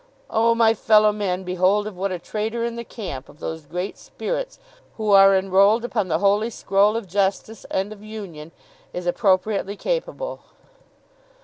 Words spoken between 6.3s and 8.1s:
scroll of Justice and of